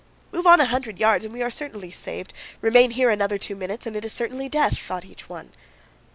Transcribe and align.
"Move 0.31 0.47
on 0.47 0.59
a 0.59 0.65
hundred 0.65 0.97
yards 0.97 1.23
and 1.23 1.31
we 1.31 1.43
are 1.43 1.51
certainly 1.51 1.91
saved, 1.91 2.33
remain 2.59 2.89
here 2.89 3.11
another 3.11 3.37
two 3.37 3.55
minutes 3.55 3.85
and 3.85 3.95
it 3.95 4.03
is 4.03 4.11
certain 4.11 4.47
death," 4.47 4.79
thought 4.79 5.05
each 5.05 5.29
one. 5.29 5.51